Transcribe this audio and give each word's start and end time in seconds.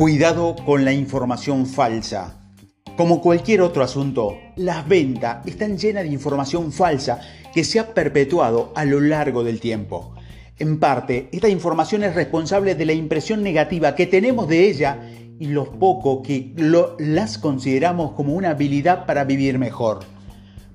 Cuidado 0.00 0.56
con 0.64 0.86
la 0.86 0.94
información 0.94 1.66
falsa. 1.66 2.40
Como 2.96 3.20
cualquier 3.20 3.60
otro 3.60 3.82
asunto, 3.82 4.38
las 4.56 4.88
ventas 4.88 5.46
están 5.46 5.76
llenas 5.76 6.04
de 6.04 6.08
información 6.08 6.72
falsa 6.72 7.20
que 7.52 7.64
se 7.64 7.78
ha 7.78 7.92
perpetuado 7.92 8.72
a 8.74 8.86
lo 8.86 8.98
largo 8.98 9.44
del 9.44 9.60
tiempo. 9.60 10.14
En 10.58 10.80
parte, 10.80 11.28
esta 11.32 11.50
información 11.50 12.02
es 12.02 12.14
responsable 12.14 12.74
de 12.74 12.86
la 12.86 12.94
impresión 12.94 13.42
negativa 13.42 13.94
que 13.94 14.06
tenemos 14.06 14.48
de 14.48 14.70
ella 14.70 15.02
y 15.38 15.48
lo 15.48 15.70
poco 15.70 16.22
que 16.22 16.54
las 16.98 17.36
consideramos 17.36 18.12
como 18.12 18.32
una 18.32 18.52
habilidad 18.52 19.04
para 19.04 19.24
vivir 19.24 19.58
mejor. 19.58 19.98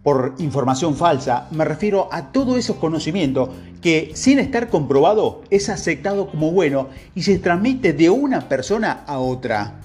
Por 0.05 0.35
información 0.37 0.93
falsa 0.95 1.47
me 1.49 1.65
refiero 1.65 2.09
a 2.11 2.31
todos 2.31 2.59
esos 2.59 2.75
conocimientos 2.75 3.49
que 3.81 4.11
sin 4.13 4.37
estar 4.37 4.69
comprobado 4.69 5.41
es 5.49 5.67
aceptado 5.67 6.27
como 6.27 6.51
bueno 6.51 6.89
y 7.15 7.23
se 7.23 7.39
transmite 7.39 7.91
de 7.91 8.11
una 8.11 8.47
persona 8.47 9.03
a 9.07 9.17
otra. 9.17 9.81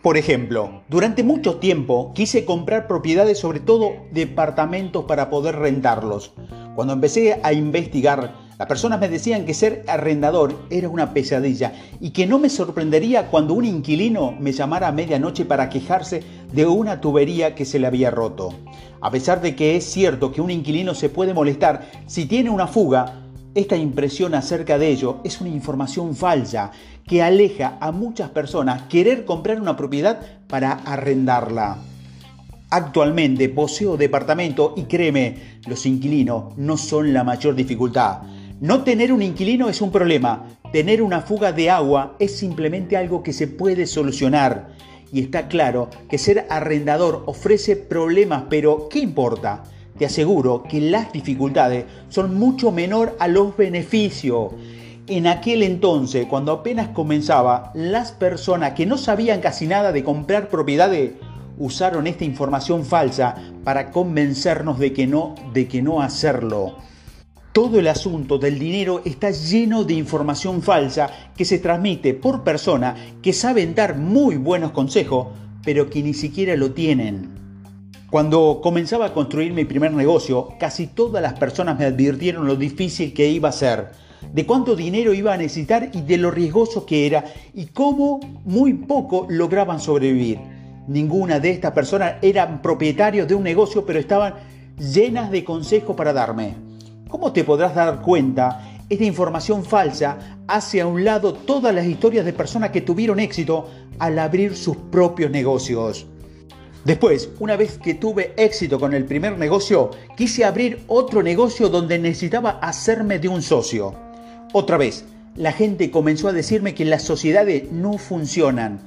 Por 0.00 0.16
ejemplo, 0.16 0.82
durante 0.88 1.24
mucho 1.24 1.56
tiempo 1.56 2.12
quise 2.14 2.44
comprar 2.44 2.86
propiedades, 2.86 3.40
sobre 3.40 3.58
todo 3.58 3.94
departamentos, 4.12 5.06
para 5.06 5.28
poder 5.28 5.56
rentarlos. 5.56 6.34
Cuando 6.76 6.92
empecé 6.92 7.40
a 7.42 7.52
investigar, 7.52 8.34
las 8.58 8.66
personas 8.66 8.98
me 8.98 9.08
decían 9.08 9.46
que 9.46 9.54
ser 9.54 9.84
arrendador 9.86 10.52
era 10.68 10.88
una 10.88 11.14
pesadilla 11.14 11.74
y 12.00 12.10
que 12.10 12.26
no 12.26 12.40
me 12.40 12.48
sorprendería 12.48 13.28
cuando 13.28 13.54
un 13.54 13.64
inquilino 13.64 14.32
me 14.32 14.50
llamara 14.50 14.88
a 14.88 14.92
medianoche 14.92 15.44
para 15.44 15.68
quejarse 15.68 16.24
de 16.52 16.66
una 16.66 17.00
tubería 17.00 17.54
que 17.54 17.64
se 17.64 17.78
le 17.78 17.86
había 17.86 18.10
roto. 18.10 18.52
A 19.00 19.12
pesar 19.12 19.40
de 19.40 19.54
que 19.54 19.76
es 19.76 19.84
cierto 19.84 20.32
que 20.32 20.40
un 20.40 20.50
inquilino 20.50 20.96
se 20.96 21.08
puede 21.08 21.34
molestar 21.34 21.88
si 22.08 22.26
tiene 22.26 22.50
una 22.50 22.66
fuga, 22.66 23.22
esta 23.54 23.76
impresión 23.76 24.34
acerca 24.34 24.76
de 24.76 24.88
ello 24.88 25.18
es 25.22 25.40
una 25.40 25.50
información 25.50 26.16
falsa 26.16 26.72
que 27.06 27.22
aleja 27.22 27.78
a 27.80 27.92
muchas 27.92 28.30
personas 28.30 28.82
querer 28.88 29.24
comprar 29.24 29.60
una 29.60 29.76
propiedad 29.76 30.20
para 30.48 30.72
arrendarla. 30.72 31.78
Actualmente 32.70 33.48
poseo 33.48 33.96
departamento 33.96 34.74
y 34.76 34.82
créeme, 34.82 35.60
los 35.66 35.86
inquilinos 35.86 36.58
no 36.58 36.76
son 36.76 37.14
la 37.14 37.22
mayor 37.22 37.54
dificultad. 37.54 38.18
No 38.60 38.82
tener 38.82 39.12
un 39.12 39.22
inquilino 39.22 39.68
es 39.68 39.80
un 39.80 39.92
problema. 39.92 40.48
Tener 40.72 41.00
una 41.00 41.20
fuga 41.20 41.52
de 41.52 41.70
agua 41.70 42.16
es 42.18 42.36
simplemente 42.36 42.96
algo 42.96 43.22
que 43.22 43.32
se 43.32 43.46
puede 43.46 43.86
solucionar. 43.86 44.70
Y 45.12 45.20
está 45.20 45.46
claro 45.46 45.90
que 46.08 46.18
ser 46.18 46.44
arrendador 46.50 47.22
ofrece 47.26 47.76
problemas, 47.76 48.44
pero 48.50 48.88
¿qué 48.88 48.98
importa? 48.98 49.62
Te 49.96 50.06
aseguro 50.06 50.64
que 50.68 50.80
las 50.80 51.12
dificultades 51.12 51.84
son 52.08 52.36
mucho 52.36 52.72
menor 52.72 53.16
a 53.20 53.28
los 53.28 53.56
beneficios. 53.56 54.52
En 55.06 55.28
aquel 55.28 55.62
entonces, 55.62 56.26
cuando 56.26 56.50
apenas 56.50 56.88
comenzaba, 56.88 57.70
las 57.74 58.10
personas 58.10 58.72
que 58.72 58.86
no 58.86 58.98
sabían 58.98 59.40
casi 59.40 59.68
nada 59.68 59.92
de 59.92 60.02
comprar 60.02 60.48
propiedades 60.48 61.12
usaron 61.58 62.08
esta 62.08 62.24
información 62.24 62.84
falsa 62.84 63.36
para 63.62 63.92
convencernos 63.92 64.80
de 64.80 64.92
que 64.92 65.06
no, 65.06 65.36
de 65.54 65.68
que 65.68 65.80
no 65.80 66.02
hacerlo. 66.02 66.76
Todo 67.58 67.80
el 67.80 67.88
asunto 67.88 68.38
del 68.38 68.56
dinero 68.56 69.02
está 69.04 69.32
lleno 69.32 69.82
de 69.82 69.94
información 69.94 70.62
falsa 70.62 71.10
que 71.36 71.44
se 71.44 71.58
transmite 71.58 72.14
por 72.14 72.44
personas 72.44 72.96
que 73.20 73.32
saben 73.32 73.74
dar 73.74 73.96
muy 73.96 74.36
buenos 74.36 74.70
consejos, 74.70 75.26
pero 75.64 75.90
que 75.90 76.00
ni 76.00 76.14
siquiera 76.14 76.54
lo 76.54 76.70
tienen. 76.70 77.30
Cuando 78.10 78.60
comenzaba 78.62 79.06
a 79.06 79.12
construir 79.12 79.52
mi 79.52 79.64
primer 79.64 79.90
negocio, 79.90 80.50
casi 80.60 80.86
todas 80.86 81.20
las 81.20 81.36
personas 81.36 81.76
me 81.76 81.86
advirtieron 81.86 82.46
lo 82.46 82.54
difícil 82.54 83.12
que 83.12 83.28
iba 83.28 83.48
a 83.48 83.52
ser, 83.52 83.88
de 84.32 84.46
cuánto 84.46 84.76
dinero 84.76 85.12
iba 85.12 85.34
a 85.34 85.36
necesitar 85.36 85.90
y 85.92 86.02
de 86.02 86.16
lo 86.16 86.30
riesgoso 86.30 86.86
que 86.86 87.08
era 87.08 87.24
y 87.54 87.66
cómo 87.66 88.20
muy 88.44 88.72
poco 88.74 89.26
lograban 89.28 89.80
sobrevivir. 89.80 90.38
Ninguna 90.86 91.40
de 91.40 91.50
estas 91.50 91.72
personas 91.72 92.18
eran 92.22 92.62
propietarios 92.62 93.26
de 93.26 93.34
un 93.34 93.42
negocio, 93.42 93.84
pero 93.84 93.98
estaban 93.98 94.34
llenas 94.78 95.32
de 95.32 95.42
consejos 95.42 95.96
para 95.96 96.12
darme. 96.12 96.67
¿Cómo 97.08 97.32
te 97.32 97.42
podrás 97.42 97.74
dar 97.74 98.02
cuenta? 98.02 98.82
Esta 98.90 99.04
información 99.04 99.64
falsa 99.64 100.42
hace 100.46 100.82
a 100.82 100.86
un 100.86 101.04
lado 101.04 101.32
todas 101.32 101.74
las 101.74 101.86
historias 101.86 102.26
de 102.26 102.34
personas 102.34 102.70
que 102.70 102.82
tuvieron 102.82 103.18
éxito 103.18 103.66
al 103.98 104.18
abrir 104.18 104.54
sus 104.54 104.76
propios 104.76 105.30
negocios. 105.30 106.06
Después, 106.84 107.30
una 107.40 107.56
vez 107.56 107.78
que 107.78 107.94
tuve 107.94 108.34
éxito 108.36 108.78
con 108.78 108.92
el 108.92 109.06
primer 109.06 109.38
negocio, 109.38 109.90
quise 110.18 110.44
abrir 110.44 110.80
otro 110.86 111.22
negocio 111.22 111.70
donde 111.70 111.98
necesitaba 111.98 112.58
hacerme 112.60 113.18
de 113.18 113.28
un 113.28 113.40
socio. 113.40 113.94
Otra 114.52 114.76
vez, 114.76 115.06
la 115.34 115.52
gente 115.52 115.90
comenzó 115.90 116.28
a 116.28 116.32
decirme 116.32 116.74
que 116.74 116.84
las 116.84 117.02
sociedades 117.02 117.72
no 117.72 117.96
funcionan. 117.96 118.80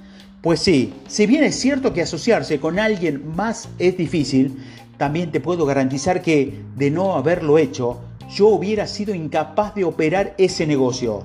Pues 0.44 0.60
sí, 0.60 0.94
si 1.08 1.26
bien 1.26 1.44
es 1.44 1.56
cierto 1.60 1.92
que 1.92 2.04
asociarse 2.04 2.60
con 2.60 2.78
alguien 2.78 3.36
más 3.36 3.70
es 3.80 3.98
difícil, 3.98 4.58
también 4.98 5.32
te 5.32 5.40
puedo 5.40 5.66
garantizar 5.66 6.22
que, 6.22 6.62
de 6.76 6.92
no 6.92 7.16
haberlo 7.16 7.58
hecho, 7.58 8.00
yo 8.34 8.48
hubiera 8.48 8.88
sido 8.88 9.14
incapaz 9.14 9.76
de 9.76 9.84
operar 9.84 10.34
ese 10.38 10.66
negocio. 10.66 11.24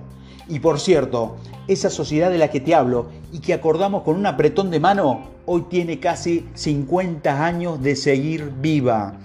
Y 0.49 0.61
por 0.61 0.81
cierto, 0.81 1.37
esa 1.69 1.91
sociedad 1.91 2.31
de 2.31 2.39
la 2.39 2.51
que 2.51 2.61
te 2.61 2.75
hablo 2.75 3.11
y 3.33 3.41
que 3.41 3.55
acordamos 3.55 4.03
con 4.03 4.17
un 4.17 4.27
apretón 4.27 4.71
de 4.71 4.81
mano, 4.81 5.23
hoy 5.47 5.65
tiene 5.69 5.99
casi 5.99 6.47
50 6.55 7.45
años 7.45 7.83
de 7.83 7.97
seguir 7.97 8.53
viva. 8.61 9.19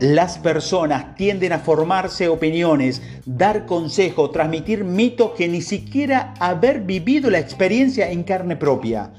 Las 0.00 0.38
personas 0.38 1.14
tienden 1.14 1.52
a 1.52 1.60
formarse 1.60 2.28
opiniones, 2.28 3.00
dar 3.26 3.64
consejo, 3.64 4.30
transmitir 4.30 4.84
mitos 4.84 5.32
que 5.32 5.48
ni 5.48 5.62
siquiera 5.62 6.34
haber 6.40 6.80
vivido 6.80 7.30
la 7.30 7.38
experiencia 7.38 8.10
en 8.10 8.24
carne 8.24 8.56
propia. 8.56 9.12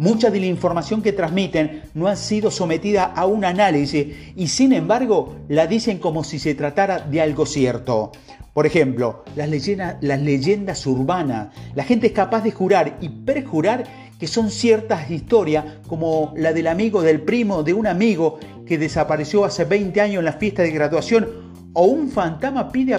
Mucha 0.00 0.30
de 0.30 0.38
la 0.38 0.46
información 0.46 1.02
que 1.02 1.12
transmiten 1.12 1.82
no 1.94 2.06
ha 2.06 2.14
sido 2.14 2.52
sometida 2.52 3.02
a 3.02 3.26
un 3.26 3.44
análisis 3.44 4.06
y 4.36 4.46
sin 4.46 4.72
embargo 4.72 5.34
la 5.48 5.66
dicen 5.66 5.98
como 5.98 6.22
si 6.22 6.38
se 6.38 6.54
tratara 6.54 7.00
de 7.00 7.20
algo 7.20 7.46
cierto. 7.46 8.12
Por 8.54 8.64
ejemplo, 8.64 9.24
las 9.34 9.48
leyendas, 9.48 9.96
las 10.00 10.22
leyendas 10.22 10.86
urbanas. 10.86 11.48
La 11.74 11.82
gente 11.82 12.06
es 12.06 12.12
capaz 12.12 12.42
de 12.44 12.52
jurar 12.52 12.96
y 13.00 13.08
perjurar 13.08 13.82
que 14.20 14.28
son 14.28 14.52
ciertas 14.52 15.10
historias 15.10 15.64
como 15.88 16.32
la 16.36 16.52
del 16.52 16.68
amigo 16.68 17.02
del 17.02 17.22
primo 17.22 17.64
de 17.64 17.74
un 17.74 17.88
amigo 17.88 18.38
que 18.66 18.78
desapareció 18.78 19.44
hace 19.44 19.64
20 19.64 20.00
años 20.00 20.20
en 20.20 20.26
la 20.26 20.32
fiesta 20.34 20.62
de 20.62 20.70
graduación 20.70 21.28
o 21.72 21.86
un 21.86 22.08
fantasma 22.08 22.70
pide 22.70 22.96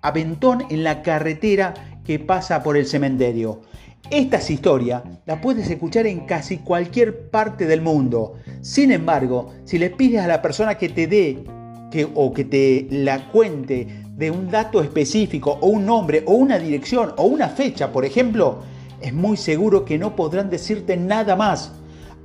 aventón 0.00 0.64
en 0.70 0.84
la 0.84 1.02
carretera 1.02 1.74
que 2.04 2.20
pasa 2.20 2.62
por 2.62 2.76
el 2.76 2.86
cementerio. 2.86 3.62
Estas 4.10 4.50
historias 4.50 5.02
las 5.26 5.40
puedes 5.40 5.68
escuchar 5.68 6.06
en 6.06 6.26
casi 6.26 6.58
cualquier 6.58 7.28
parte 7.28 7.66
del 7.66 7.80
mundo. 7.80 8.34
Sin 8.60 8.92
embargo, 8.92 9.52
si 9.64 9.78
le 9.78 9.90
pides 9.90 10.20
a 10.20 10.28
la 10.28 10.40
persona 10.40 10.76
que 10.76 10.88
te 10.88 11.08
dé 11.08 11.42
que, 11.90 12.08
o 12.14 12.32
que 12.32 12.44
te 12.44 12.86
la 12.88 13.26
cuente 13.32 14.04
de 14.16 14.30
un 14.30 14.48
dato 14.48 14.80
específico 14.80 15.58
o 15.60 15.66
un 15.66 15.86
nombre 15.86 16.22
o 16.26 16.34
una 16.34 16.56
dirección 16.56 17.14
o 17.16 17.24
una 17.24 17.48
fecha, 17.48 17.90
por 17.90 18.04
ejemplo, 18.04 18.60
es 19.00 19.12
muy 19.12 19.36
seguro 19.36 19.84
que 19.84 19.98
no 19.98 20.14
podrán 20.14 20.50
decirte 20.50 20.96
nada 20.96 21.34
más. 21.34 21.72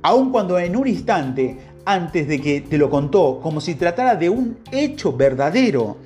Aun 0.02 0.30
cuando 0.30 0.60
en 0.60 0.76
un 0.76 0.86
instante, 0.86 1.58
antes 1.84 2.28
de 2.28 2.40
que 2.40 2.60
te 2.60 2.78
lo 2.78 2.90
contó, 2.90 3.40
como 3.42 3.60
si 3.60 3.74
tratara 3.74 4.14
de 4.14 4.30
un 4.30 4.58
hecho 4.70 5.12
verdadero, 5.16 5.96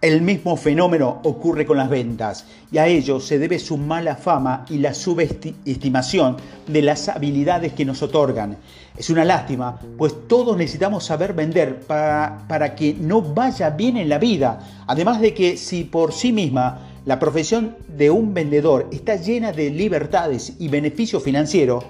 el 0.00 0.22
mismo 0.22 0.56
fenómeno 0.56 1.20
ocurre 1.24 1.66
con 1.66 1.76
las 1.76 1.90
ventas 1.90 2.46
y 2.70 2.78
a 2.78 2.86
ello 2.86 3.18
se 3.18 3.38
debe 3.38 3.58
su 3.58 3.76
mala 3.76 4.14
fama 4.14 4.64
y 4.70 4.78
la 4.78 4.94
subestimación 4.94 6.36
de 6.68 6.82
las 6.82 7.08
habilidades 7.08 7.72
que 7.72 7.84
nos 7.84 8.02
otorgan. 8.02 8.58
Es 8.96 9.10
una 9.10 9.24
lástima, 9.24 9.78
pues 9.96 10.14
todos 10.28 10.56
necesitamos 10.56 11.04
saber 11.04 11.32
vender 11.32 11.80
para, 11.80 12.44
para 12.48 12.76
que 12.76 12.94
no 12.94 13.22
vaya 13.22 13.70
bien 13.70 13.96
en 13.96 14.08
la 14.08 14.18
vida. 14.18 14.60
Además 14.86 15.20
de 15.20 15.34
que 15.34 15.56
si 15.56 15.84
por 15.84 16.12
sí 16.12 16.32
misma 16.32 16.80
la 17.04 17.18
profesión 17.18 17.76
de 17.88 18.10
un 18.10 18.34
vendedor 18.34 18.88
está 18.92 19.16
llena 19.16 19.50
de 19.50 19.70
libertades 19.70 20.54
y 20.60 20.68
beneficios 20.68 21.22
financieros, 21.22 21.84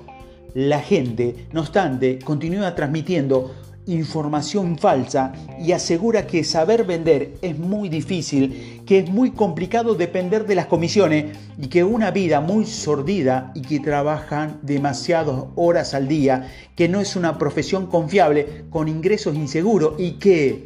la 0.54 0.80
gente, 0.80 1.46
no 1.52 1.60
obstante, 1.60 2.18
continúa 2.20 2.74
transmitiendo 2.74 3.54
información 3.88 4.78
falsa 4.78 5.32
y 5.58 5.72
asegura 5.72 6.26
que 6.26 6.44
saber 6.44 6.84
vender 6.84 7.34
es 7.40 7.58
muy 7.58 7.88
difícil, 7.88 8.82
que 8.86 8.98
es 8.98 9.10
muy 9.10 9.30
complicado 9.30 9.94
depender 9.94 10.46
de 10.46 10.54
las 10.54 10.66
comisiones 10.66 11.36
y 11.56 11.68
que 11.68 11.84
una 11.84 12.10
vida 12.10 12.40
muy 12.40 12.66
sordida 12.66 13.50
y 13.54 13.62
que 13.62 13.80
trabajan 13.80 14.58
demasiadas 14.62 15.44
horas 15.56 15.94
al 15.94 16.06
día, 16.06 16.52
que 16.76 16.88
no 16.88 17.00
es 17.00 17.16
una 17.16 17.38
profesión 17.38 17.86
confiable 17.86 18.64
con 18.68 18.88
ingresos 18.88 19.34
inseguros 19.34 19.94
y 19.98 20.12
que 20.12 20.64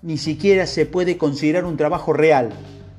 ni 0.00 0.16
siquiera 0.16 0.66
se 0.66 0.86
puede 0.86 1.18
considerar 1.18 1.66
un 1.66 1.76
trabajo 1.76 2.12
real. 2.14 2.50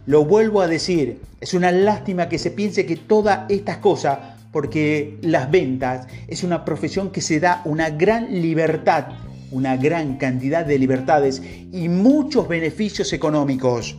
Lo 0.05 0.25
vuelvo 0.25 0.61
a 0.61 0.67
decir, 0.67 1.21
es 1.41 1.53
una 1.53 1.71
lástima 1.71 2.29
que 2.29 2.37
se 2.37 2.51
piense 2.51 2.85
que 2.85 2.97
todas 2.97 3.49
estas 3.49 3.77
cosas 3.77 4.19
porque 4.51 5.17
las 5.21 5.49
ventas 5.49 6.07
es 6.27 6.43
una 6.43 6.65
profesión 6.65 7.11
que 7.11 7.21
se 7.21 7.39
da 7.39 7.61
una 7.65 7.89
gran 7.89 8.41
libertad 8.41 9.07
una 9.51 9.77
gran 9.77 10.17
cantidad 10.17 10.65
de 10.65 10.79
libertades 10.79 11.41
y 11.71 11.89
muchos 11.89 12.47
beneficios 12.47 13.13
económicos. 13.13 13.97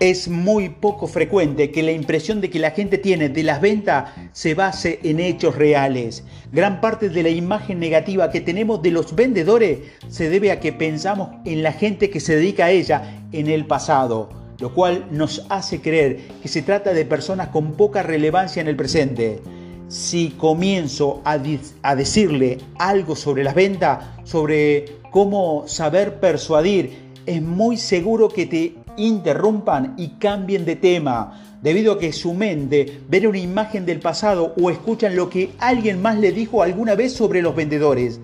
Es 0.00 0.28
muy 0.28 0.68
poco 0.70 1.06
frecuente 1.06 1.70
que 1.70 1.82
la 1.82 1.92
impresión 1.92 2.40
de 2.40 2.50
que 2.50 2.58
la 2.58 2.72
gente 2.72 2.98
tiene 2.98 3.28
de 3.28 3.42
las 3.44 3.60
ventas 3.60 4.10
se 4.32 4.54
base 4.54 4.98
en 5.04 5.20
hechos 5.20 5.54
reales. 5.54 6.24
Gran 6.52 6.80
parte 6.80 7.08
de 7.08 7.22
la 7.22 7.28
imagen 7.28 7.78
negativa 7.78 8.30
que 8.30 8.40
tenemos 8.40 8.82
de 8.82 8.90
los 8.90 9.14
vendedores 9.14 9.78
se 10.08 10.28
debe 10.28 10.50
a 10.50 10.58
que 10.58 10.72
pensamos 10.72 11.30
en 11.44 11.62
la 11.62 11.72
gente 11.72 12.10
que 12.10 12.20
se 12.20 12.36
dedica 12.36 12.66
a 12.66 12.70
ella 12.72 13.22
en 13.32 13.46
el 13.46 13.66
pasado, 13.66 14.30
lo 14.58 14.74
cual 14.74 15.06
nos 15.12 15.46
hace 15.48 15.80
creer 15.80 16.18
que 16.42 16.48
se 16.48 16.62
trata 16.62 16.92
de 16.92 17.04
personas 17.04 17.48
con 17.48 17.72
poca 17.72 18.02
relevancia 18.02 18.60
en 18.60 18.68
el 18.68 18.76
presente. 18.76 19.40
Si 19.88 20.30
comienzo 20.30 21.20
a, 21.24 21.38
decirle 21.38 22.58
algo 22.78 23.14
sobre 23.14 23.44
las 23.44 23.54
ventas, 23.54 24.04
sobre 24.24 24.96
cómo 25.10 25.64
saber 25.66 26.20
persuadir, 26.20 27.12
es 27.26 27.42
muy 27.42 27.76
seguro 27.76 28.28
que 28.28 28.46
te 28.46 28.74
interrumpan 28.96 29.94
y 29.96 30.08
cambien 30.18 30.64
de 30.64 30.76
tema, 30.76 31.58
debido 31.62 31.92
a 31.94 31.98
que 31.98 32.12
su 32.12 32.34
mente 32.34 33.00
ve 33.08 33.26
una 33.26 33.38
imagen 33.38 33.86
del 33.86 34.00
pasado 34.00 34.54
o 34.60 34.70
escuchan 34.70 35.16
lo 35.16 35.30
que 35.30 35.52
alguien 35.58 36.00
más 36.00 36.18
le 36.18 36.32
dijo 36.32 36.62
alguna 36.62 36.94
vez 36.94 37.12
sobre 37.12 37.42
los 37.42 37.54
vendedores. 37.54 38.20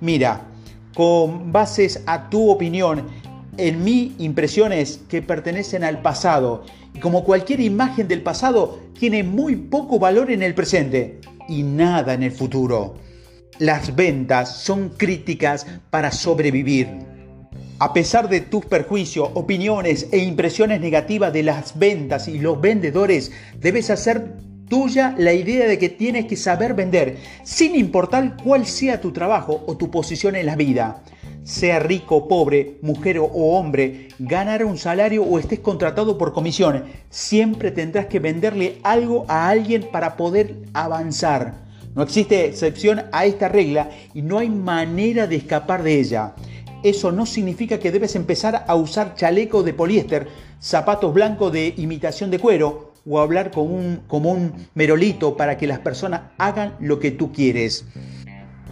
Mira, 0.00 0.42
con 0.94 1.52
bases 1.52 2.02
a 2.06 2.28
tu 2.30 2.50
opinión, 2.50 3.04
en 3.58 3.84
mi 3.84 4.14
impresiones 4.18 5.00
que 5.08 5.22
pertenecen 5.22 5.84
al 5.84 6.02
pasado, 6.02 6.64
y 6.96 6.98
como 6.98 7.24
cualquier 7.24 7.60
imagen 7.60 8.08
del 8.08 8.22
pasado, 8.22 8.80
tiene 8.98 9.22
muy 9.22 9.54
poco 9.54 9.98
valor 9.98 10.30
en 10.30 10.42
el 10.42 10.54
presente 10.54 11.20
y 11.46 11.62
nada 11.62 12.14
en 12.14 12.22
el 12.22 12.32
futuro. 12.32 12.94
Las 13.58 13.94
ventas 13.94 14.56
son 14.56 14.88
críticas 14.96 15.66
para 15.90 16.10
sobrevivir. 16.10 16.88
A 17.78 17.92
pesar 17.92 18.30
de 18.30 18.40
tus 18.40 18.64
perjuicios, 18.64 19.28
opiniones 19.34 20.08
e 20.10 20.18
impresiones 20.18 20.80
negativas 20.80 21.34
de 21.34 21.42
las 21.42 21.78
ventas 21.78 22.28
y 22.28 22.38
los 22.38 22.58
vendedores, 22.62 23.30
debes 23.60 23.90
hacer 23.90 24.32
tuya 24.66 25.14
la 25.18 25.34
idea 25.34 25.66
de 25.66 25.78
que 25.78 25.90
tienes 25.90 26.24
que 26.24 26.36
saber 26.36 26.72
vender, 26.72 27.18
sin 27.44 27.76
importar 27.76 28.38
cuál 28.42 28.64
sea 28.64 29.02
tu 29.02 29.12
trabajo 29.12 29.64
o 29.66 29.76
tu 29.76 29.90
posición 29.90 30.34
en 30.34 30.46
la 30.46 30.56
vida. 30.56 31.02
Sea 31.46 31.78
rico 31.78 32.16
o 32.16 32.28
pobre, 32.28 32.76
mujer 32.82 33.18
o 33.20 33.26
hombre, 33.26 34.08
ganar 34.18 34.64
un 34.64 34.76
salario 34.76 35.22
o 35.22 35.38
estés 35.38 35.60
contratado 35.60 36.18
por 36.18 36.32
comisión, 36.32 36.84
siempre 37.08 37.70
tendrás 37.70 38.06
que 38.06 38.18
venderle 38.18 38.78
algo 38.82 39.24
a 39.28 39.48
alguien 39.48 39.88
para 39.92 40.16
poder 40.16 40.56
avanzar. 40.74 41.64
No 41.94 42.02
existe 42.02 42.46
excepción 42.46 43.04
a 43.12 43.26
esta 43.26 43.48
regla 43.48 43.90
y 44.12 44.22
no 44.22 44.38
hay 44.38 44.50
manera 44.50 45.28
de 45.28 45.36
escapar 45.36 45.82
de 45.84 46.00
ella 46.00 46.34
eso 46.82 47.10
no 47.10 47.26
significa 47.26 47.78
que 47.78 47.90
debes 47.90 48.14
empezar 48.14 48.64
a 48.66 48.74
usar 48.74 49.14
chaleco 49.14 49.62
de 49.62 49.74
poliéster, 49.74 50.28
zapatos 50.60 51.12
blancos 51.12 51.52
de 51.52 51.74
imitación 51.76 52.30
de 52.30 52.38
cuero 52.38 52.92
o 53.08 53.18
hablar 53.18 53.50
como 53.50 53.74
un, 53.74 54.02
como 54.06 54.30
un 54.30 54.52
merolito 54.74 55.36
para 55.36 55.56
que 55.56 55.66
las 55.66 55.78
personas 55.80 56.22
hagan 56.38 56.76
lo 56.80 56.98
que 56.98 57.10
tú 57.10 57.32
quieres. 57.32 57.84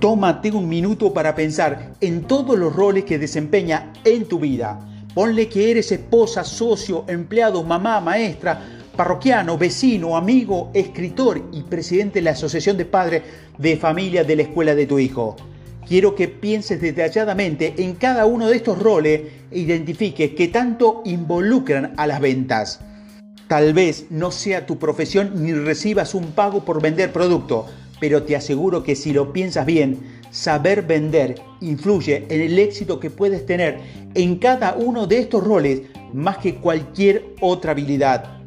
Tómate 0.05 0.51
un 0.51 0.69
minuto 0.69 1.15
para 1.15 1.35
pensar 1.35 1.95
en 2.03 2.25
todos 2.25 2.59
los 2.59 2.77
roles 2.77 3.05
que 3.05 3.19
desempeña 3.19 3.91
en 4.05 4.27
tu 4.27 4.39
vida. 4.39 4.79
Ponle 5.15 5.49
que 5.49 5.71
eres 5.71 5.91
esposa, 5.93 6.45
socio, 6.45 7.07
empleado, 7.09 7.65
mamá, 7.65 8.03
maestra, 8.03 8.61
parroquiano, 8.95 9.57
vecino, 9.57 10.15
amigo, 10.15 10.71
escritor 10.75 11.49
y 11.53 11.63
presidente 11.63 12.19
de 12.19 12.25
la 12.25 12.33
Asociación 12.33 12.77
de 12.77 12.85
Padres 12.85 13.23
de 13.57 13.79
Familia 13.79 14.25
de 14.25 14.37
la 14.37 14.43
Escuela 14.43 14.75
de 14.75 14.85
tu 14.85 14.99
Hijo. 14.99 15.37
Quiero 15.89 16.15
que 16.15 16.29
pienses 16.29 16.83
detalladamente 16.83 17.73
en 17.79 17.95
cada 17.95 18.27
uno 18.27 18.49
de 18.49 18.57
estos 18.57 18.79
roles 18.79 19.23
e 19.51 19.59
identifiques 19.59 20.33
qué 20.37 20.49
tanto 20.49 21.01
involucran 21.07 21.95
a 21.97 22.07
las 22.07 22.21
ventas. 22.21 22.81
Tal 23.49 23.73
vez 23.73 24.05
no 24.11 24.31
sea 24.31 24.67
tu 24.67 24.79
profesión 24.79 25.43
ni 25.43 25.55
recibas 25.55 26.15
un 26.15 26.33
pago 26.33 26.63
por 26.63 26.83
vender 26.83 27.11
producto, 27.11 27.65
pero 28.05 28.25
te 28.25 28.37
aseguro 28.37 28.83
que 28.83 28.97
si 28.97 29.15
lo 29.15 29.33
piensas 29.33 29.65
bien, 29.65 29.97
saber 30.31 30.83
vender 30.83 31.37
influye 31.63 32.27
en 32.29 32.43
el 32.43 32.59
éxito 32.59 33.01
que 33.01 33.09
puedes 33.09 33.47
tener 33.47 33.79
en 34.15 34.37
cada 34.37 34.75
uno 34.75 35.07
de 35.07 35.21
estos 35.21 35.43
roles 35.43 35.81
más 36.13 36.37
que 36.37 36.57
cualquier 36.57 37.25
otra 37.41 37.71
habilidad. 37.71 38.43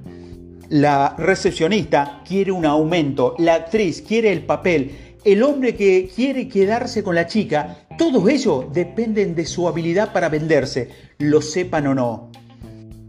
La 0.70 1.16
recepcionista 1.18 2.22
quiere 2.24 2.52
un 2.52 2.68
aumento, 2.68 3.34
la 3.40 3.56
actriz 3.56 4.04
quiere 4.04 4.32
el 4.32 4.44
papel, 4.44 4.92
el 5.26 5.42
hombre 5.42 5.74
que 5.76 6.08
quiere 6.16 6.48
quedarse 6.48 7.02
con 7.02 7.16
la 7.16 7.26
chica, 7.26 7.88
todo 7.98 8.30
ello 8.30 8.70
dependen 8.72 9.34
de 9.34 9.48
su 9.48 9.68
habilidad 9.68 10.14
para 10.14 10.30
venderse, 10.30 10.90
lo 11.18 11.42
sepan 11.42 11.88
o 11.88 11.96
no. 11.96 12.32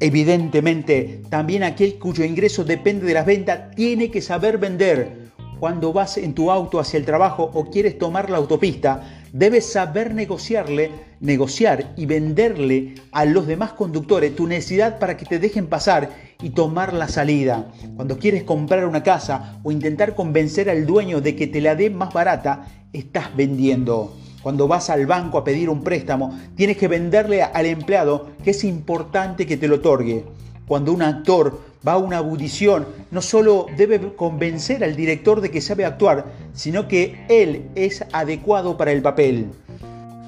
Evidentemente, 0.01 1.21
también 1.29 1.63
aquel 1.63 1.99
cuyo 1.99 2.25
ingreso 2.25 2.65
depende 2.65 3.05
de 3.05 3.13
las 3.13 3.27
ventas 3.27 3.75
tiene 3.77 4.11
que 4.11 4.23
saber 4.23 4.57
vender. 4.57 5.29
Cuando 5.59 5.93
vas 5.93 6.19
en 6.19 6.35
tu 6.35 6.53
auto 6.53 6.79
hacia 6.79 6.99
el 6.99 7.05
trabajo 7.05 7.51
o 7.53 7.69
quieres 7.69 7.99
tomar 7.99 8.31
la 8.31 8.37
autopista, 8.37 9.03
debes 9.33 9.67
saber 9.73 10.15
negociarle, 10.15 10.93
negociar 11.19 11.95
y 11.97 12.07
venderle 12.07 12.95
a 13.11 13.25
los 13.25 13.49
demás 13.49 13.73
conductores 13.73 14.37
tu 14.37 14.47
necesidad 14.47 15.01
para 15.01 15.17
que 15.17 15.27
te 15.27 15.41
dejen 15.41 15.67
pasar 15.67 16.11
y 16.41 16.51
tomar 16.51 16.93
la 16.93 17.09
salida. 17.09 17.73
Cuando 17.97 18.19
quieres 18.19 18.45
comprar 18.45 18.87
una 18.87 19.03
casa 19.03 19.59
o 19.65 19.73
intentar 19.73 20.15
convencer 20.15 20.71
al 20.71 20.87
dueño 20.87 21.21
de 21.21 21.35
que 21.35 21.49
te 21.49 21.61
la 21.61 21.75
dé 21.75 21.91
más 21.91 22.13
barata, 22.13 22.67
estás 22.93 23.35
vendiendo. 23.37 24.15
Cuando 24.45 24.69
vas 24.69 24.89
al 24.91 25.07
banco 25.07 25.39
a 25.39 25.45
pedir 25.45 25.69
un 25.69 25.83
préstamo, 25.83 26.39
tienes 26.55 26.77
que 26.77 26.87
venderle 26.87 27.43
al 27.43 27.67
empleado 27.67 28.29
que 28.45 28.53
es 28.53 28.63
importante 28.63 29.45
que 29.45 29.57
te 29.57 29.67
lo 29.67 29.77
otorgue. 29.77 30.25
Cuando 30.69 30.93
un 30.93 31.01
actor 31.01 31.61
va 31.87 31.93
a 31.93 31.99
una 31.99 32.19
audición, 32.19 32.87
no 33.11 33.23
solo 33.23 33.67
debe 33.77 34.15
convencer 34.15 34.85
al 34.85 34.95
director 34.95 35.41
de 35.41 35.51
que 35.51 35.63
sabe 35.63 35.87
actuar, 35.87 36.27
sino 36.53 36.87
que 36.87 37.25
él 37.29 37.71
es 37.75 38.05
adecuado 38.13 38.77
para 38.77 38.93
el 38.93 39.01
papel. 39.01 39.47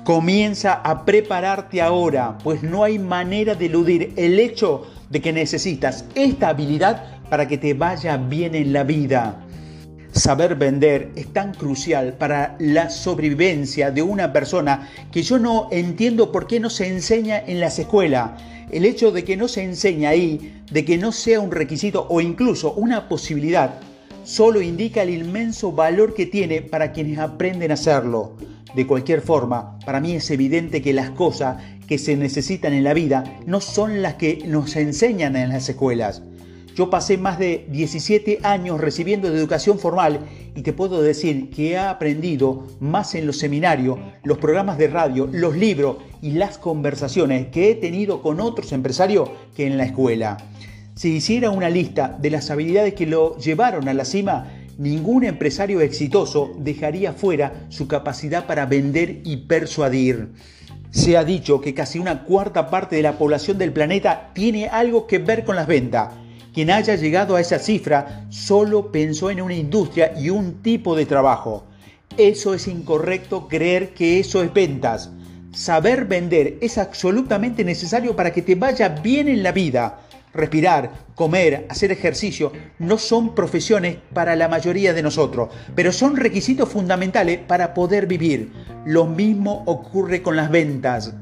Comienza 0.05 0.81
a 0.83 1.05
prepararte 1.05 1.83
ahora, 1.83 2.39
pues 2.43 2.63
no 2.63 2.85
hay 2.85 2.99
manera 2.99 3.55
de 3.55 3.67
eludir 3.67 4.15
el 4.17 4.41
hecho 4.41 4.87
de 5.11 5.21
que 5.21 5.33
necesitas 5.33 6.07
esta 6.15 6.49
habilidad 6.49 7.21
para 7.29 7.47
que 7.47 7.59
te 7.59 7.75
vaya 7.75 8.17
bien 8.17 8.55
en 8.55 8.73
la 8.73 8.83
vida. 8.83 9.45
Saber 10.13 10.57
vender 10.57 11.11
es 11.15 11.33
tan 11.33 11.55
crucial 11.55 12.15
para 12.15 12.57
la 12.59 12.91
sobrevivencia 12.91 13.93
de 13.93 14.03
una 14.03 14.33
persona 14.33 14.89
que 15.13 15.23
yo 15.23 15.39
no 15.39 15.69
entiendo 15.71 16.33
por 16.33 16.49
qué 16.49 16.59
no 16.59 16.69
se 16.69 16.89
enseña 16.89 17.39
en 17.39 17.61
las 17.61 17.79
escuelas. 17.79 18.33
El 18.73 18.85
hecho 18.85 19.13
de 19.13 19.25
que 19.25 19.37
no 19.37 19.47
se 19.47 19.63
enseña 19.63 20.11
ahí, 20.11 20.63
de 20.71 20.85
que 20.85 20.99
no 20.99 21.13
sea 21.13 21.41
un 21.41 21.53
requisito 21.53 22.07
o 22.11 22.21
incluso 22.21 22.73
una 22.73 23.09
posibilidad, 23.09 23.81
solo 24.25 24.61
indica 24.61 25.03
el 25.03 25.11
inmenso 25.11 25.73
valor 25.73 26.15
que 26.15 26.27
tiene 26.27 26.61
para 26.61 26.93
quienes 26.93 27.19
aprenden 27.19 27.71
a 27.71 27.75
hacerlo. 27.75 28.37
De 28.75 28.87
cualquier 28.87 29.21
forma, 29.21 29.79
para 29.85 30.01
mí 30.01 30.13
es 30.13 30.31
evidente 30.31 30.83
que 30.83 30.93
las 30.93 31.11
cosas 31.11 31.63
que 31.87 31.99
se 31.99 32.17
necesitan 32.17 32.73
en 32.73 32.85
la 32.85 32.95
vida 32.95 33.25
no 33.47 33.61
son 33.61 34.03
las 34.03 34.15
que 34.15 34.43
nos 34.47 34.77
enseñan 34.77 35.37
en 35.37 35.49
las 35.49 35.69
escuelas. 35.69 36.23
Yo 36.75 36.89
pasé 36.89 37.19
más 37.19 37.39
de 37.39 37.67
17 37.71 38.41
años 38.43 38.81
recibiendo 38.81 39.29
educación 39.29 39.79
formal 39.79 40.21
y 40.55 40.63
te 40.63 40.73
puedo 40.73 41.03
decir 41.03 41.51
que 41.51 41.73
he 41.73 41.79
aprendido 41.79 42.67
más 42.79 43.15
en 43.15 43.27
los 43.27 43.39
seminarios, 43.39 43.99
los 44.23 44.39
programas 44.39 44.79
de 44.79 44.89
radio, 44.89 45.29
los 45.31 45.57
libros 45.57 45.97
y 46.23 46.33
las 46.33 46.59
conversaciones 46.59 47.49
que 47.49 47.71
he 47.71 47.75
tenido 47.75 48.23
con 48.23 48.41
otros 48.41 48.73
empresarios 48.73 49.31
que 49.57 49.67
en 49.67 49.79
la 49.79 49.85
escuela. 49.85 50.37
Si 50.95 51.17
hiciera 51.17 51.51
una 51.51 51.71
lista 51.71 52.17
de 52.21 52.31
las 52.31 52.51
habilidades 52.51 52.95
que 52.95 53.07
lo 53.07 53.37
llevaron 53.39 53.89
a 53.89 53.95
la 53.95 54.05
cima, 54.05 54.53
ningún 54.79 55.25
empresario 55.25 55.81
exitoso 55.81 56.53
dejaría 56.59 57.13
fuera 57.13 57.67
su 57.69 57.89
capacidad 57.89 58.47
para 58.47 58.67
vender 58.67 59.23
y 59.25 59.39
persuadir. 59.39 60.29
Se 60.91 61.17
ha 61.17 61.25
dicho 61.25 61.61
que 61.61 61.75
casi 61.75 61.99
una 61.99 62.25
cuarta 62.25 62.71
parte 62.71 62.97
de 62.97 63.03
la 63.03 63.19
población 63.19 63.59
del 63.59 63.73
planeta 63.73 64.31
tiene 64.35 64.69
algo 64.69 65.07
que 65.07 65.19
ver 65.19 65.45
con 65.45 65.57
las 65.57 65.67
ventas. 65.67 66.15
Quien 66.53 66.71
haya 66.71 66.97
llegado 66.97 67.37
a 67.37 67.41
esa 67.41 67.59
cifra 67.59 68.27
solo 68.29 68.91
pensó 68.91 69.31
en 69.31 69.41
una 69.41 69.55
industria 69.55 70.13
y 70.19 70.31
un 70.31 70.63
tipo 70.63 70.97
de 70.97 71.07
trabajo. 71.07 71.65
Eso 72.17 72.55
es 72.55 72.67
incorrecto 72.67 73.47
creer 73.49 73.91
que 73.91 74.19
eso 74.19 74.43
es 74.43 74.53
ventas. 74.53 75.11
Saber 75.53 76.07
vender 76.07 76.59
es 76.61 76.79
absolutamente 76.79 77.65
necesario 77.65 78.17
para 78.17 78.33
que 78.33 78.43
te 78.43 78.57
vaya 78.57 78.89
bien 78.89 79.29
en 79.29 79.43
la 79.43 79.53
vida. 79.53 80.01
Respirar, 80.33 80.93
comer, 81.15 81.67
hacer 81.69 81.91
ejercicio 81.91 82.53
no 82.79 82.99
son 82.99 83.35
profesiones 83.35 83.97
para 84.13 84.37
la 84.37 84.49
mayoría 84.49 84.93
de 84.93 85.03
nosotros, 85.03 85.51
pero 85.75 85.93
son 85.93 86.17
requisitos 86.17 86.69
fundamentales 86.69 87.39
para 87.39 87.75
poder 87.75 88.07
vivir. 88.07 88.53
Lo 88.85 89.07
mismo 89.07 89.65
ocurre 89.67 90.23
con 90.23 90.37
las 90.37 90.51
ventas. 90.51 91.13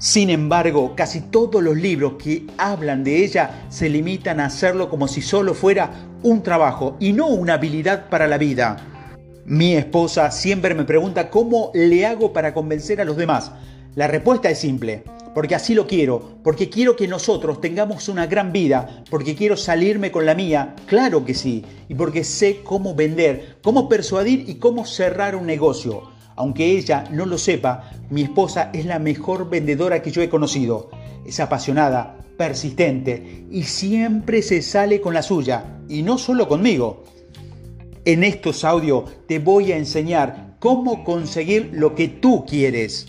Sin 0.00 0.30
embargo, 0.30 0.94
casi 0.96 1.20
todos 1.20 1.62
los 1.62 1.76
libros 1.76 2.14
que 2.14 2.46
hablan 2.56 3.04
de 3.04 3.22
ella 3.22 3.66
se 3.68 3.90
limitan 3.90 4.40
a 4.40 4.46
hacerlo 4.46 4.88
como 4.88 5.06
si 5.06 5.20
solo 5.20 5.52
fuera 5.52 5.90
un 6.22 6.42
trabajo 6.42 6.96
y 6.98 7.12
no 7.12 7.26
una 7.26 7.54
habilidad 7.54 8.08
para 8.08 8.26
la 8.26 8.38
vida. 8.38 8.78
Mi 9.44 9.74
esposa 9.74 10.30
siempre 10.30 10.74
me 10.74 10.84
pregunta 10.84 11.28
cómo 11.28 11.70
le 11.74 12.06
hago 12.06 12.32
para 12.32 12.54
convencer 12.54 13.02
a 13.02 13.04
los 13.04 13.18
demás. 13.18 13.52
La 13.94 14.06
respuesta 14.06 14.48
es 14.48 14.58
simple. 14.58 15.04
porque 15.34 15.54
así 15.54 15.74
lo 15.74 15.86
quiero, 15.86 16.38
porque 16.42 16.68
quiero 16.68 16.96
que 16.96 17.06
nosotros 17.06 17.60
tengamos 17.60 18.08
una 18.08 18.26
gran 18.26 18.52
vida, 18.52 19.04
porque 19.10 19.36
quiero 19.36 19.56
salirme 19.56 20.10
con 20.10 20.26
la 20.26 20.34
mía, 20.34 20.74
claro 20.86 21.24
que 21.24 21.34
sí, 21.34 21.64
y 21.88 21.94
porque 21.94 22.24
sé 22.24 22.62
cómo 22.64 22.94
vender, 22.96 23.58
cómo 23.62 23.88
persuadir 23.88 24.48
y 24.48 24.56
cómo 24.56 24.84
cerrar 24.84 25.36
un 25.36 25.46
negocio. 25.46 26.09
Aunque 26.40 26.64
ella 26.64 27.04
no 27.12 27.26
lo 27.26 27.36
sepa, 27.36 27.90
mi 28.08 28.22
esposa 28.22 28.70
es 28.72 28.86
la 28.86 28.98
mejor 28.98 29.50
vendedora 29.50 30.00
que 30.00 30.10
yo 30.10 30.22
he 30.22 30.30
conocido. 30.30 30.88
Es 31.26 31.38
apasionada, 31.38 32.16
persistente 32.38 33.44
y 33.50 33.64
siempre 33.64 34.40
se 34.40 34.62
sale 34.62 35.02
con 35.02 35.12
la 35.12 35.20
suya, 35.20 35.82
y 35.86 36.02
no 36.02 36.16
solo 36.16 36.48
conmigo. 36.48 37.04
En 38.06 38.24
estos 38.24 38.64
audios 38.64 39.04
te 39.26 39.38
voy 39.38 39.72
a 39.72 39.76
enseñar 39.76 40.56
cómo 40.60 41.04
conseguir 41.04 41.72
lo 41.74 41.94
que 41.94 42.08
tú 42.08 42.46
quieres. 42.46 43.06